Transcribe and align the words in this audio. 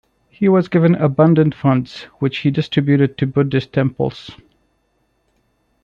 He 0.29 0.49
was 0.49 0.67
given 0.67 0.95
abundant 0.95 1.53
funds, 1.53 2.05
which 2.17 2.39
he 2.39 2.49
distributed 2.49 3.19
to 3.19 3.27
Buddhist 3.27 3.71
temples. 3.71 4.31